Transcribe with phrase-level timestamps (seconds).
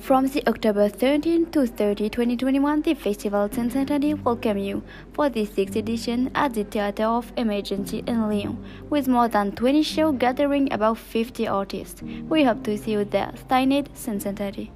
[0.00, 4.82] From the October 13 to 30, 2021, the festival Sens Interdits welcome you
[5.12, 9.82] for the sixth edition at the Theater of Emergency in Lyon, with more than 20
[9.82, 12.02] shows gathering about 50 artists.
[12.02, 13.32] We hope to see you there.
[13.48, 14.70] Steinet, Sens Interdits.